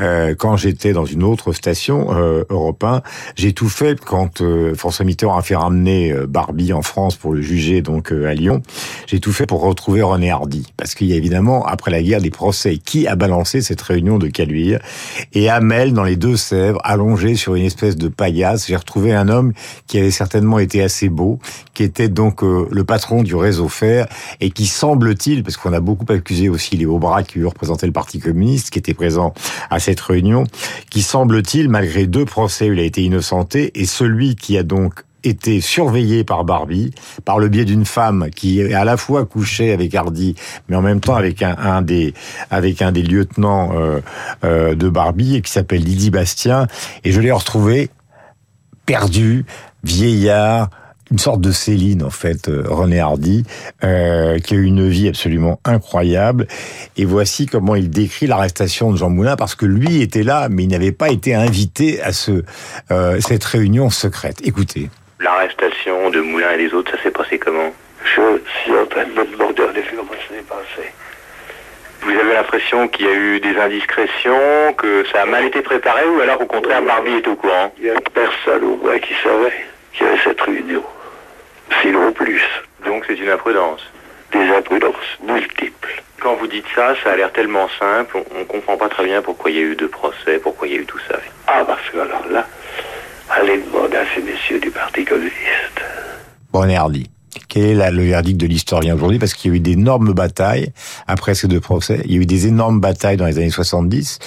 euh, 0.00 0.34
quand 0.34 0.56
j'étais 0.56 0.92
dans 0.92 1.04
une 1.04 1.22
autre 1.22 1.52
station 1.52 2.08
euh, 2.10 2.44
Europe 2.50 2.82
1. 2.84 3.02
J'ai 3.36 3.52
tout 3.52 3.68
fait 3.68 4.00
quand 4.00 4.40
euh, 4.40 4.74
François 4.74 5.04
Mitterrand 5.04 5.36
a 5.36 5.42
fait 5.42 5.56
ramener 5.56 6.12
euh, 6.12 6.26
Barbie 6.26 6.72
en 6.72 6.82
France 6.82 7.16
pour 7.16 7.32
le 7.32 7.40
juger 7.40 7.82
donc 7.82 8.12
à 8.12 8.34
Lyon. 8.34 8.62
J'ai 9.06 9.20
tout 9.20 9.32
fait 9.32 9.46
pour 9.46 9.62
retrouver 9.62 10.02
René 10.02 10.30
Hardy 10.30 10.72
parce 10.76 10.94
qu'il 10.94 11.08
y 11.08 11.12
a 11.12 11.16
évidemment 11.16 11.66
après 11.66 11.90
la 11.90 12.02
guerre 12.02 12.20
des 12.20 12.30
procès. 12.30 12.78
Qui 12.78 13.06
a 13.06 13.16
balancé 13.16 13.60
cette 13.60 13.80
réunion 13.80 14.18
de 14.18 14.28
Caluire 14.28 14.80
et 15.32 15.48
Amel 15.48 15.92
dans 15.92 16.04
les 16.04 16.16
Deux-Sèvres 16.16 16.80
allongé 16.84 17.34
sur 17.34 17.54
une 17.54 17.64
espèce 17.64 17.96
de 17.96 18.08
paillasse. 18.08 18.66
J'ai 18.66 18.76
retrouvé 18.76 19.14
un 19.14 19.28
homme 19.28 19.52
qui 19.86 19.98
avait 19.98 20.10
certainement 20.10 20.27
été 20.58 20.82
assez 20.82 21.08
beau, 21.08 21.38
qui 21.74 21.82
était 21.82 22.08
donc 22.08 22.42
euh, 22.42 22.66
le 22.70 22.84
patron 22.84 23.22
du 23.22 23.34
réseau 23.34 23.68
Fer 23.68 24.06
et 24.40 24.50
qui 24.50 24.66
semble-t-il, 24.66 25.42
parce 25.42 25.56
qu'on 25.56 25.72
a 25.72 25.80
beaucoup 25.80 26.10
accusé 26.12 26.48
aussi 26.48 26.76
les 26.76 26.86
Aubras 26.86 27.22
qui 27.22 27.42
représentaient 27.42 27.86
le 27.86 27.92
Parti 27.92 28.18
communiste, 28.18 28.70
qui 28.70 28.78
était 28.78 28.94
présent 28.94 29.34
à 29.70 29.78
cette 29.78 30.00
réunion, 30.00 30.44
qui 30.90 31.02
semble-t-il, 31.02 31.68
malgré 31.68 32.06
deux 32.06 32.24
procès 32.24 32.70
où 32.70 32.72
il 32.72 32.80
a 32.80 32.84
été 32.84 33.02
innocenté, 33.02 33.70
et 33.74 33.86
celui 33.86 34.36
qui 34.36 34.56
a 34.58 34.62
donc 34.62 35.04
été 35.24 35.60
surveillé 35.60 36.24
par 36.24 36.44
Barbie, 36.44 36.92
par 37.24 37.38
le 37.38 37.48
biais 37.48 37.64
d'une 37.64 37.84
femme 37.84 38.28
qui 38.34 38.60
est 38.60 38.74
à 38.74 38.84
la 38.84 38.96
fois 38.96 39.24
couchée 39.24 39.72
avec 39.72 39.94
Hardy, 39.94 40.34
mais 40.68 40.76
en 40.76 40.82
même 40.82 41.00
temps 41.00 41.16
avec 41.16 41.42
un, 41.42 41.82
des 41.82 42.14
avec 42.50 42.82
un 42.82 42.92
des 42.92 43.02
lieutenants 43.02 43.72
euh, 43.74 44.00
euh, 44.44 44.74
de 44.74 44.88
Barbie 44.88 45.42
qui 45.42 45.50
s'appelle 45.50 45.82
Lydie 45.82 46.10
Bastien. 46.10 46.66
Et 47.04 47.12
je 47.12 47.20
l'ai 47.20 47.32
retrouvé 47.32 47.90
perdu, 48.86 49.44
vieillard, 49.84 50.70
une 51.10 51.18
sorte 51.18 51.40
de 51.40 51.52
Céline 51.52 52.02
en 52.02 52.10
fait, 52.10 52.48
euh, 52.48 52.64
René 52.68 53.00
Hardy, 53.00 53.44
euh, 53.82 54.38
qui 54.38 54.54
a 54.54 54.56
eu 54.58 54.64
une 54.64 54.88
vie 54.88 55.08
absolument 55.08 55.60
incroyable. 55.64 56.46
Et 56.96 57.04
voici 57.04 57.46
comment 57.46 57.74
il 57.74 57.90
décrit 57.90 58.26
l'arrestation 58.26 58.92
de 58.92 58.96
Jean 58.96 59.10
Moulin, 59.10 59.36
parce 59.36 59.54
que 59.54 59.66
lui 59.66 60.02
était 60.02 60.22
là, 60.22 60.48
mais 60.50 60.64
il 60.64 60.68
n'avait 60.68 60.92
pas 60.92 61.08
été 61.10 61.34
invité 61.34 62.02
à 62.02 62.12
ce 62.12 62.42
euh, 62.90 63.20
cette 63.20 63.44
réunion 63.44 63.90
secrète. 63.90 64.40
Écoutez. 64.44 64.90
L'arrestation 65.20 66.10
de 66.10 66.20
Moulin 66.20 66.52
et 66.52 66.68
des 66.68 66.74
autres, 66.74 66.92
ça 66.96 67.02
s'est 67.02 67.10
passé 67.10 67.38
comment? 67.38 67.72
Je 68.04 68.38
suis 68.62 68.72
en 68.72 68.86
train 68.86 69.04
de 69.04 69.10
me 69.10 69.32
demander 69.32 69.62
en 69.62 69.70
effet 69.74 69.96
comment 69.96 70.12
ça 70.12 70.34
s'est 70.34 70.42
passé? 70.42 70.88
Vous 72.08 72.18
avez 72.18 72.32
l'impression 72.32 72.88
qu'il 72.88 73.04
y 73.04 73.08
a 73.10 73.12
eu 73.12 73.38
des 73.38 73.54
indiscrétions, 73.58 74.72
que 74.78 75.04
ça 75.12 75.20
a 75.20 75.26
mal 75.26 75.44
été 75.44 75.60
préparé, 75.60 76.06
ou 76.06 76.20
alors 76.22 76.40
au 76.40 76.46
contraire 76.46 76.80
Barbie 76.80 77.12
est 77.12 77.28
au 77.28 77.36
courant 77.36 77.70
Il 77.78 77.84
y 77.84 77.90
a 77.90 78.00
personne 78.14 78.64
au 78.64 78.76
moins 78.76 78.98
qui 78.98 79.12
savait 79.22 79.52
qu'il 79.92 80.06
y 80.06 80.08
avait 80.08 80.18
cette 80.24 80.40
réunion. 80.40 80.82
Sinon 81.82 82.10
plus. 82.12 82.40
Donc 82.86 83.04
c'est 83.06 83.14
une 83.14 83.28
imprudence. 83.28 83.82
Des 84.32 84.48
imprudences 84.48 85.18
multiples. 85.22 86.02
Quand 86.22 86.34
vous 86.36 86.46
dites 86.46 86.64
ça, 86.74 86.94
ça 87.04 87.12
a 87.12 87.16
l'air 87.16 87.30
tellement 87.30 87.68
simple, 87.78 88.16
on, 88.34 88.38
ne 88.38 88.44
comprend 88.44 88.78
pas 88.78 88.88
très 88.88 89.04
bien 89.04 89.20
pourquoi 89.20 89.50
il 89.50 89.58
y 89.58 89.60
a 89.60 89.64
eu 89.64 89.76
deux 89.76 89.88
procès, 89.88 90.38
pourquoi 90.42 90.66
il 90.66 90.74
y 90.74 90.78
a 90.78 90.80
eu 90.80 90.86
tout 90.86 91.00
ça. 91.10 91.18
Ah, 91.46 91.62
parce 91.66 91.90
que 91.90 91.98
alors 91.98 92.26
là, 92.30 92.46
allez 93.28 93.58
demander 93.58 93.98
à 93.98 94.04
ces 94.14 94.22
messieurs 94.22 94.60
du 94.60 94.70
Parti 94.70 95.04
communiste. 95.04 95.82
Bon, 96.52 96.74
Hardy. 96.74 97.17
Quel 97.48 97.80
est 97.80 97.90
le 97.90 98.04
verdict 98.04 98.38
de 98.38 98.46
l'historien 98.46 98.94
aujourd'hui 98.94 99.18
Parce 99.18 99.34
qu'il 99.34 99.50
y 99.50 99.54
a 99.54 99.56
eu 99.56 99.60
d'énormes 99.60 100.12
batailles 100.12 100.72
après 101.06 101.34
ces 101.34 101.48
deux 101.48 101.60
procès. 101.60 102.02
Il 102.04 102.12
y 102.12 102.18
a 102.18 102.20
eu 102.20 102.26
des 102.26 102.46
énormes 102.46 102.80
batailles 102.80 103.16
dans 103.16 103.26
les 103.26 103.38
années 103.38 103.50
70. 103.50 104.18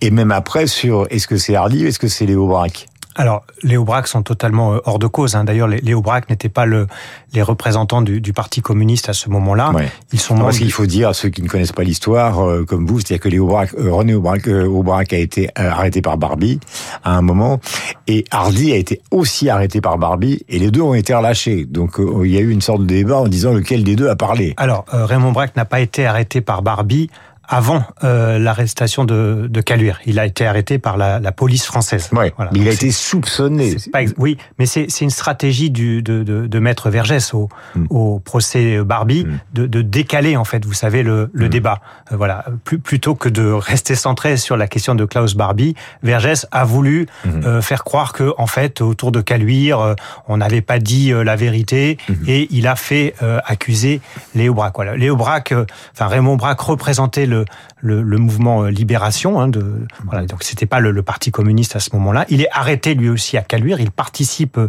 Et 0.00 0.10
même 0.10 0.32
après 0.32 0.66
sur 0.66 1.06
est-ce 1.10 1.28
que 1.28 1.36
c'est 1.36 1.54
Hardy 1.54 1.84
ou 1.84 1.86
est-ce 1.86 1.98
que 1.98 2.08
c'est 2.08 2.26
Léo 2.26 2.46
Braque? 2.46 2.88
Alors, 3.16 3.44
les 3.62 3.76
Aubrac 3.76 4.08
sont 4.08 4.22
totalement 4.22 4.74
euh, 4.74 4.78
hors 4.84 4.98
de 4.98 5.06
cause. 5.06 5.36
Hein. 5.36 5.44
D'ailleurs, 5.44 5.68
les 5.68 5.94
Aubrac 5.94 6.28
n'étaient 6.28 6.48
pas 6.48 6.66
le, 6.66 6.88
les 7.32 7.42
représentants 7.42 8.02
du, 8.02 8.20
du, 8.20 8.32
Parti 8.32 8.60
communiste 8.60 9.08
à 9.08 9.12
ce 9.12 9.30
moment-là. 9.30 9.72
Ils 10.12 10.18
sont 10.18 10.36
Parce 10.36 10.58
qu'il 10.58 10.72
faut 10.72 10.86
dire 10.86 11.10
à 11.10 11.14
ceux 11.14 11.28
qui 11.28 11.40
ne 11.40 11.48
connaissent 11.48 11.72
pas 11.72 11.84
l'histoire, 11.84 12.44
euh, 12.44 12.64
comme 12.64 12.86
vous, 12.86 12.98
c'est-à-dire 12.98 13.20
que 13.20 13.28
les 13.28 13.38
Aubrac, 13.38 13.72
euh, 13.74 13.92
René 13.92 14.14
Aubrac, 14.14 14.48
Aubrac, 14.48 15.12
a 15.12 15.18
été 15.18 15.48
arrêté 15.54 16.02
par 16.02 16.18
Barbie 16.18 16.58
à 17.04 17.16
un 17.16 17.22
moment, 17.22 17.60
et 18.08 18.24
Hardy 18.32 18.72
a 18.72 18.76
été 18.76 19.00
aussi 19.12 19.48
arrêté 19.48 19.80
par 19.80 19.98
Barbie, 19.98 20.44
et 20.48 20.58
les 20.58 20.72
deux 20.72 20.80
ont 20.80 20.94
été 20.94 21.14
relâchés. 21.14 21.64
Donc, 21.64 21.98
il 21.98 22.30
y 22.30 22.36
a 22.36 22.40
eu 22.40 22.50
une 22.50 22.60
sorte 22.60 22.82
de 22.82 22.86
débat 22.86 23.18
en 23.18 23.28
disant 23.28 23.52
lequel 23.52 23.84
des 23.84 23.94
deux 23.94 24.08
a 24.08 24.16
parlé. 24.16 24.54
Alors, 24.56 24.84
Raymond 24.88 25.32
Braque 25.32 25.54
n'a 25.54 25.64
pas 25.64 25.80
été 25.80 26.06
arrêté 26.06 26.40
par 26.40 26.62
Barbie 26.62 27.08
avant 27.48 27.84
euh, 28.02 28.38
l'arrestation 28.38 29.04
de, 29.04 29.46
de 29.50 29.60
Caluire. 29.60 30.00
Il 30.06 30.18
a 30.18 30.26
été 30.26 30.46
arrêté 30.46 30.78
par 30.78 30.96
la, 30.96 31.20
la 31.20 31.32
police 31.32 31.64
française. 31.64 32.10
Ouais, 32.12 32.32
voilà. 32.36 32.50
Mais 32.52 32.60
il 32.60 32.68
a 32.68 32.72
été 32.72 32.90
soupçonné. 32.90 33.76
Pas, 33.92 34.00
oui, 34.18 34.38
mais 34.58 34.66
c'est 34.66 35.00
une 35.00 35.10
stratégie 35.10 35.70
du, 35.70 36.02
de, 36.02 36.22
de, 36.22 36.46
de 36.46 36.58
Maître 36.58 36.90
Vergès 36.90 37.34
au, 37.34 37.48
mm. 37.74 37.86
au 37.90 38.18
procès 38.18 38.82
Barbie 38.84 39.24
mm. 39.24 39.38
de, 39.54 39.66
de, 39.66 39.82
décaler 39.82 40.36
en 40.36 40.44
fait, 40.44 40.64
vous 40.64 40.72
savez, 40.74 41.02
le, 41.02 41.30
le 41.32 41.46
mm. 41.46 41.48
débat. 41.48 41.80
Euh, 42.12 42.16
voilà, 42.16 42.44
plutôt 42.64 43.14
que 43.14 43.28
de 43.28 43.50
rester 43.50 43.94
centré 43.94 44.36
sur 44.36 44.56
la 44.56 44.66
question 44.66 44.94
de 44.94 45.04
Klaus 45.04 45.34
Barbie, 45.34 45.74
Vergès 46.02 46.46
a 46.50 46.64
voulu 46.64 47.06
euh, 47.26 47.60
faire 47.60 47.84
croire 47.84 48.12
que 48.12 48.32
en 48.38 48.46
fait, 48.46 48.80
autour 48.80 49.12
de 49.12 49.20
Caluire, 49.20 49.80
euh, 49.80 49.94
on 50.28 50.38
n'avait 50.38 50.60
pas 50.60 50.78
dit 50.78 51.12
la 51.12 51.36
vérité 51.36 51.98
et 52.26 52.48
il 52.50 52.66
a 52.66 52.76
fait 52.76 53.14
accuser 53.44 54.00
Léo 54.34 54.54
Braque. 54.54 54.74
Voilà, 54.76 54.96
Léo 54.96 55.16
Braque, 55.16 55.54
enfin 55.92 56.06
Raymond 56.06 56.36
Braque 56.36 56.60
représentait 56.60 57.26
le 57.26 57.33
le, 57.80 58.02
le, 58.02 58.18
mouvement 58.18 58.64
euh, 58.64 58.70
Libération. 58.70 59.40
Hein, 59.40 59.48
de, 59.48 59.86
voilà, 60.04 60.26
donc 60.26 60.42
c'était 60.42 60.66
pas 60.66 60.80
le, 60.80 60.90
le, 60.90 61.02
Parti 61.02 61.30
communiste 61.30 61.76
à 61.76 61.80
ce 61.80 61.90
moment-là. 61.94 62.24
Il 62.28 62.40
est 62.40 62.48
arrêté 62.52 62.94
lui 62.94 63.08
aussi 63.08 63.36
à 63.36 63.42
Caluire. 63.42 63.80
Il 63.80 63.90
participe 63.90 64.58
euh, 64.58 64.68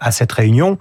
à 0.00 0.10
cette 0.10 0.32
réunion. 0.32 0.78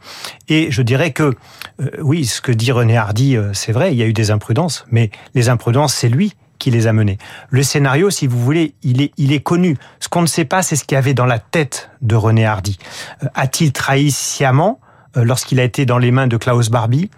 Et 0.47 0.71
je 0.71 0.81
dirais 0.81 1.11
que 1.11 1.33
euh, 1.81 1.89
oui, 1.99 2.25
ce 2.25 2.41
que 2.41 2.51
dit 2.51 2.71
René 2.71 2.97
Hardy, 2.97 3.37
c'est 3.53 3.71
vrai. 3.71 3.93
Il 3.93 3.97
y 3.97 4.03
a 4.03 4.07
eu 4.07 4.13
des 4.13 4.31
imprudences, 4.31 4.85
mais 4.91 5.11
les 5.35 5.49
imprudences, 5.49 5.93
c'est 5.93 6.09
lui 6.09 6.33
qui 6.59 6.71
les 6.71 6.87
a 6.87 6.93
menées. 6.93 7.19
Le 7.49 7.61
scénario, 7.61 8.09
si 8.09 8.25
vous 8.25 8.39
voulez, 8.39 8.73
il 8.81 9.01
est, 9.01 9.11
il 9.17 9.31
est 9.31 9.41
connu. 9.41 9.77
Ce 9.99 10.09
qu'on 10.09 10.21
ne 10.21 10.27
sait 10.27 10.45
pas, 10.45 10.63
c'est 10.63 10.75
ce 10.75 10.85
qu'il 10.85 10.95
y 10.95 10.97
avait 10.97 11.13
dans 11.13 11.25
la 11.25 11.37
tête 11.37 11.91
de 12.01 12.15
René 12.15 12.45
Hardy. 12.45 12.79
A-t-il 13.35 13.71
trahi 13.71 14.09
sciemment? 14.09 14.79
Lorsqu'il 15.15 15.59
a 15.59 15.63
été 15.63 15.85
dans 15.85 15.97
les 15.97 16.11
mains 16.11 16.27
de 16.27 16.37
Klaus 16.37 16.69
Barbie. 16.69 17.09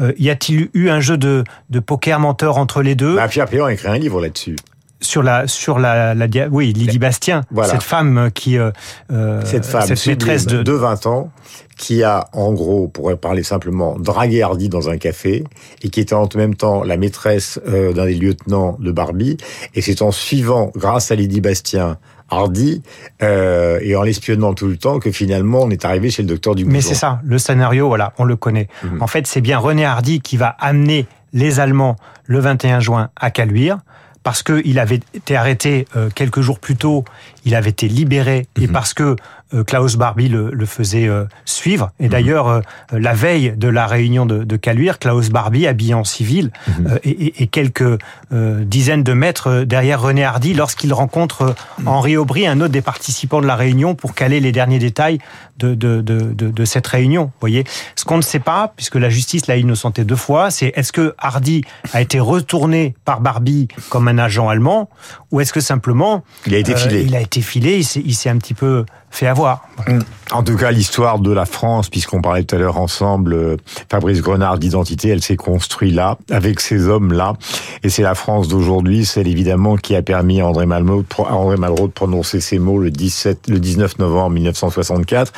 Euh, 0.00 0.12
y 0.18 0.30
a-t-il 0.30 0.70
eu 0.74 0.88
un 0.88 1.00
jeu 1.00 1.16
de, 1.16 1.44
de 1.70 1.80
poker 1.80 2.18
menteur 2.18 2.56
entre 2.56 2.82
les 2.82 2.94
deux? 2.94 3.16
Bah, 3.16 3.28
Pierre 3.28 3.46
Péan 3.46 3.66
a 3.66 3.72
écrit 3.72 3.88
un 3.88 3.98
livre 3.98 4.20
là-dessus. 4.20 4.56
Sur 5.00 5.24
la 5.24 5.48
sur 5.48 5.80
la, 5.80 6.14
la 6.14 6.28
oui 6.52 6.72
Lydie 6.72 7.00
Bastien 7.00 7.40
cette 7.64 7.82
femme 7.82 8.30
qui 8.32 8.56
euh, 8.56 8.70
euh 9.10 9.40
cette 9.44 9.66
femme 9.66 9.84
cette 9.84 10.06
maîtresse 10.06 10.46
de... 10.46 10.62
de 10.62 10.72
20 10.72 11.06
ans 11.06 11.32
qui 11.76 12.04
a 12.04 12.28
en 12.32 12.52
gros 12.52 12.86
pour 12.86 13.18
parler 13.18 13.42
simplement 13.42 13.98
dragué 13.98 14.42
Hardy 14.42 14.68
dans 14.68 14.90
un 14.90 14.98
café 14.98 15.42
et 15.82 15.88
qui 15.88 15.98
était 15.98 16.14
en 16.14 16.28
même 16.36 16.54
temps 16.54 16.84
la 16.84 16.96
maîtresse 16.96 17.58
euh, 17.66 17.92
d'un 17.92 18.06
des 18.06 18.14
lieutenants 18.14 18.76
de 18.78 18.92
Barbie. 18.92 19.36
Et 19.74 19.82
c'est 19.82 20.02
en 20.02 20.12
suivant 20.12 20.70
grâce 20.76 21.10
à 21.10 21.16
Lydie 21.16 21.40
Bastien 21.40 21.98
Hardy 22.32 22.82
euh, 23.22 23.78
et 23.82 23.94
en 23.94 24.02
l'espionnant 24.02 24.54
tout 24.54 24.66
le 24.66 24.76
temps 24.76 24.98
que 24.98 25.10
finalement 25.10 25.62
on 25.62 25.70
est 25.70 25.84
arrivé 25.84 26.10
chez 26.10 26.22
le 26.22 26.28
docteur 26.28 26.54
Dumont. 26.54 26.72
Mais 26.72 26.80
c'est 26.80 26.94
ça, 26.94 27.20
le 27.24 27.38
scénario, 27.38 27.88
voilà, 27.88 28.12
on 28.18 28.24
le 28.24 28.36
connaît. 28.36 28.68
Mhm. 28.82 29.02
En 29.02 29.06
fait, 29.06 29.26
c'est 29.26 29.40
bien 29.40 29.58
René 29.58 29.84
Hardy 29.84 30.20
qui 30.20 30.36
va 30.36 30.48
amener 30.58 31.06
les 31.32 31.60
Allemands 31.60 31.96
le 32.24 32.40
21 32.40 32.80
juin 32.80 33.10
à 33.16 33.30
Caluire 33.30 33.78
parce 34.22 34.42
qu'il 34.42 34.78
avait 34.78 35.00
été 35.14 35.36
arrêté 35.36 35.86
euh, 35.96 36.08
quelques 36.14 36.40
jours 36.40 36.58
plus 36.58 36.76
tôt, 36.76 37.04
il 37.44 37.54
avait 37.54 37.70
été 37.70 37.88
libéré, 37.88 38.46
et 38.56 38.66
mhm. 38.66 38.72
parce 38.72 38.94
que 38.94 39.16
euh, 39.54 39.64
Klaus 39.64 39.96
Barbie 39.96 40.28
le, 40.28 40.50
le 40.50 40.66
faisait 40.66 41.08
euh, 41.08 41.24
suivre. 41.44 41.90
Et 42.00 42.04
mhm. 42.04 42.10
d'ailleurs, 42.10 42.48
euh, 42.48 42.60
la 42.92 43.12
veille 43.12 43.54
de 43.56 43.68
la 43.68 43.86
réunion 43.86 44.26
de, 44.26 44.44
de 44.44 44.56
Caluire, 44.56 44.98
Klaus 44.98 45.28
Barbie, 45.30 45.66
habillé 45.66 45.94
en 45.94 46.04
civil, 46.04 46.50
mhm. 46.68 46.98
et, 47.04 47.42
et, 47.42 47.46
quelques 47.46 47.98
dizaines 48.30 49.02
de 49.02 49.12
mètres 49.12 49.64
derrière 49.64 50.00
René 50.00 50.24
Hardy, 50.24 50.54
lorsqu'il 50.54 50.92
rencontre 50.94 51.54
mhm. 51.78 51.88
Henri 51.88 52.16
Aubry, 52.16 52.46
un 52.46 52.60
autre 52.60 52.72
des 52.72 52.80
participants 52.80 53.40
de 53.40 53.46
la 53.46 53.56
réunion, 53.56 53.94
pour 53.94 54.14
caler 54.14 54.40
les 54.40 54.52
derniers 54.52 54.78
détails 54.78 55.18
de, 55.58 55.74
de, 55.74 56.00
de, 56.00 56.32
de 56.32 56.64
cette 56.64 56.86
réunion. 56.86 57.24
Vous 57.24 57.40
voyez, 57.40 57.64
ce 57.94 58.04
qu'on 58.04 58.16
ne 58.16 58.22
sait 58.22 58.40
pas, 58.40 58.72
puisque 58.74 58.96
la 58.96 59.10
justice 59.10 59.46
l'a 59.46 59.56
innocenté 59.56 60.04
deux 60.04 60.16
fois, 60.16 60.50
c'est 60.50 60.72
est-ce 60.74 60.92
que 60.92 61.14
Hardy 61.18 61.62
a 61.92 62.00
été 62.00 62.18
retourné 62.20 62.94
par 63.04 63.20
Barbie 63.20 63.68
comme 63.90 64.08
un 64.08 64.18
agent 64.18 64.48
allemand, 64.48 64.88
ou 65.30 65.40
est-ce 65.40 65.52
que 65.52 65.60
simplement 65.60 66.24
il 66.46 66.54
a 66.54 66.58
été 66.58 66.74
filé, 66.74 67.02
il 67.02 67.14
a 67.14 67.20
été 67.20 67.31
il 67.40 68.14
s'est 68.14 68.30
un 68.30 68.38
petit 68.38 68.54
peu 68.54 68.84
fait 69.12 69.26
avoir. 69.26 69.68
Mm. 69.86 69.98
En 70.32 70.42
tout 70.42 70.56
cas, 70.56 70.70
l'histoire 70.70 71.18
de 71.18 71.30
la 71.30 71.44
France, 71.44 71.90
puisqu'on 71.90 72.22
parlait 72.22 72.42
tout 72.42 72.56
à 72.56 72.58
l'heure 72.58 72.78
ensemble, 72.78 73.34
euh, 73.34 73.56
Fabrice 73.90 74.22
Grenard 74.22 74.58
d'identité, 74.58 75.10
elle 75.10 75.22
s'est 75.22 75.36
construite 75.36 75.94
là, 75.94 76.16
avec 76.30 76.60
ces 76.60 76.88
hommes-là. 76.88 77.34
Et 77.82 77.90
c'est 77.90 78.02
la 78.02 78.14
France 78.14 78.48
d'aujourd'hui, 78.48 79.04
celle 79.04 79.28
évidemment 79.28 79.76
qui 79.76 79.94
a 79.94 80.00
permis 80.00 80.40
à 80.40 80.46
André 80.46 80.64
Malraux, 80.66 81.02
de 81.02 81.92
prononcer 81.92 82.40
ces 82.40 82.58
mots 82.58 82.78
le 82.78 82.90
17, 82.90 83.48
le 83.48 83.60
19 83.60 83.98
novembre 83.98 84.30
1964. 84.30 85.32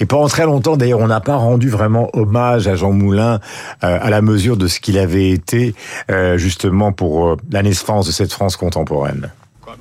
Et 0.00 0.06
pendant 0.06 0.28
très 0.28 0.46
longtemps, 0.46 0.78
d'ailleurs, 0.78 1.00
on 1.00 1.08
n'a 1.08 1.20
pas 1.20 1.36
rendu 1.36 1.68
vraiment 1.68 2.08
hommage 2.14 2.66
à 2.66 2.74
Jean 2.74 2.92
Moulin 2.92 3.40
euh, 3.84 3.98
à 4.00 4.08
la 4.08 4.22
mesure 4.22 4.56
de 4.56 4.66
ce 4.66 4.80
qu'il 4.80 4.96
avait 4.96 5.30
été 5.30 5.74
euh, 6.10 6.38
justement 6.38 6.92
pour 6.92 7.36
la 7.50 7.62
naissance 7.62 8.06
de 8.06 8.12
cette 8.12 8.32
France 8.32 8.56
contemporaine. 8.56 9.30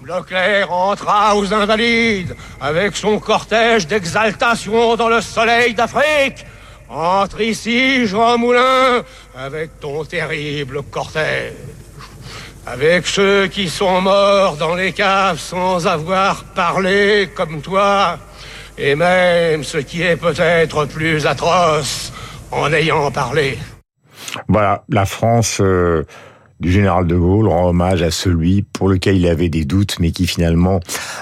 Leclerc 0.05 0.71
entra 0.71 1.35
aux 1.35 1.53
Invalides 1.53 2.35
avec 2.61 2.95
son 2.95 3.19
cortège 3.19 3.87
d'exaltation 3.87 4.95
dans 4.95 5.09
le 5.09 5.21
soleil 5.21 5.73
d'Afrique. 5.73 6.45
Entre 6.89 7.41
ici, 7.41 8.05
Jean 8.05 8.37
Moulin, 8.37 9.03
avec 9.35 9.79
ton 9.79 10.05
terrible 10.05 10.83
cortège. 10.83 11.53
Avec 12.65 13.07
ceux 13.07 13.47
qui 13.47 13.69
sont 13.69 14.01
morts 14.01 14.55
dans 14.57 14.75
les 14.75 14.93
caves 14.93 15.39
sans 15.39 15.87
avoir 15.87 16.43
parlé 16.43 17.29
comme 17.35 17.61
toi. 17.61 18.17
Et 18.77 18.95
même 18.95 19.63
ce 19.63 19.77
qui 19.77 20.03
est 20.03 20.17
peut-être 20.17 20.85
plus 20.85 21.25
atroce 21.25 22.13
en 22.51 22.71
ayant 22.71 23.11
parlé. 23.11 23.57
Voilà, 24.47 24.83
la 24.89 25.05
France... 25.05 25.59
Euh 25.61 26.05
du 26.59 26.71
général 26.71 27.05
de 27.05 27.15
Gaulle 27.15 27.47
rend 27.47 27.69
hommage 27.69 28.01
à 28.01 28.09
celui 28.09 28.63
pour 28.63 28.89
lequel 28.89 29.17
il 29.17 29.27
avait 29.27 29.49
des 29.49 29.65
doutes, 29.65 29.97
mais 29.99 30.11
qui 30.11 30.25
finalement 30.25 30.79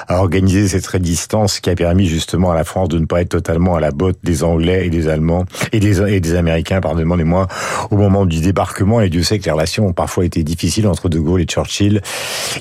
a 0.07 0.19
organisé 0.19 0.67
cette 0.67 0.87
résistance 0.87 1.59
qui 1.59 1.69
a 1.69 1.75
permis 1.75 2.05
justement 2.05 2.51
à 2.51 2.55
la 2.55 2.63
France 2.63 2.89
de 2.89 2.99
ne 2.99 3.05
pas 3.05 3.21
être 3.21 3.29
totalement 3.29 3.75
à 3.75 3.79
la 3.79 3.91
botte 3.91 4.19
des 4.23 4.43
Anglais 4.43 4.85
et 4.85 4.89
des 4.89 5.07
Allemands 5.07 5.45
et 5.73 5.79
des, 5.79 6.01
et 6.01 6.19
des 6.19 6.35
Américains, 6.35 6.79
pardonnez-moi, 6.79 7.47
au 7.91 7.97
moment 7.97 8.25
du 8.25 8.39
débarquement. 8.39 9.01
Et 9.01 9.09
Dieu 9.09 9.23
sait 9.23 9.39
que 9.39 9.45
les 9.45 9.51
relations 9.51 9.87
ont 9.87 9.93
parfois 9.93 10.25
été 10.25 10.43
difficiles 10.43 10.87
entre 10.87 11.09
de 11.09 11.19
Gaulle 11.19 11.41
et 11.41 11.45
Churchill. 11.45 12.01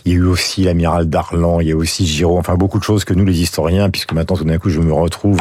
Il 0.04 0.12
y 0.12 0.14
a 0.16 0.18
eu 0.18 0.24
aussi 0.24 0.64
l'amiral 0.64 1.08
Darlan, 1.08 1.60
il 1.60 1.68
y 1.68 1.72
a 1.72 1.76
aussi 1.76 2.06
Giraud, 2.06 2.38
enfin 2.38 2.56
beaucoup 2.56 2.78
de 2.78 2.84
choses 2.84 3.04
que 3.04 3.14
nous 3.14 3.24
les 3.24 3.40
historiens, 3.40 3.90
puisque 3.90 4.12
maintenant 4.12 4.36
tout 4.36 4.44
d'un 4.44 4.58
coup 4.58 4.70
je 4.70 4.80
me 4.80 4.92
retrouve 4.92 5.40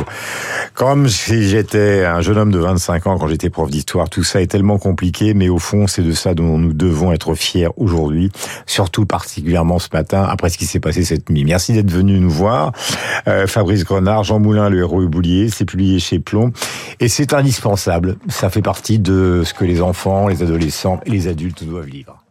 comme 0.75 1.09
si 1.09 1.47
j'étais 1.47 2.05
un 2.05 2.21
jeune 2.21 2.37
homme 2.37 2.51
de 2.51 2.59
25 2.59 3.07
ans 3.07 3.17
quand 3.17 3.27
j'étais 3.27 3.49
prof 3.49 3.69
d'histoire. 3.69 4.09
Tout 4.09 4.23
ça 4.23 4.41
est 4.41 4.47
tellement 4.47 4.77
compliqué, 4.77 5.33
mais 5.33 5.49
au 5.49 5.59
fond 5.59 5.87
c'est 5.87 6.03
de 6.03 6.11
ça 6.11 6.35
dont 6.35 6.57
nous 6.57 6.73
devons 6.73 7.11
être 7.11 7.22
être 7.31 7.35
fier 7.35 7.71
aujourd'hui, 7.77 8.29
surtout 8.65 9.05
particulièrement 9.05 9.79
ce 9.79 9.89
matin 9.93 10.23
après 10.23 10.49
ce 10.49 10.57
qui 10.57 10.65
s'est 10.65 10.79
passé 10.79 11.03
cette 11.03 11.29
nuit. 11.29 11.45
Merci 11.45 11.73
d'être 11.73 11.91
venu 11.91 12.19
nous 12.19 12.29
voir. 12.29 12.71
Euh, 13.27 13.47
Fabrice 13.47 13.83
Grenard, 13.83 14.23
Jean 14.23 14.39
Moulin, 14.39 14.69
le 14.69 14.79
héros 14.79 15.01
oublié, 15.01 15.49
c'est 15.49 15.65
publié 15.65 15.99
chez 15.99 16.19
Plomb 16.19 16.51
et 16.99 17.07
c'est 17.07 17.33
indispensable. 17.33 18.17
Ça 18.27 18.49
fait 18.49 18.61
partie 18.61 18.99
de 18.99 19.43
ce 19.45 19.53
que 19.53 19.65
les 19.65 19.81
enfants, 19.81 20.27
les 20.27 20.43
adolescents 20.43 20.99
et 21.05 21.09
les 21.09 21.27
adultes 21.27 21.63
doivent 21.63 21.87
lire. 21.87 22.22